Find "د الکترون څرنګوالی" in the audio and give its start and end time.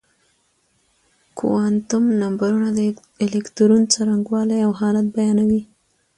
2.77-4.59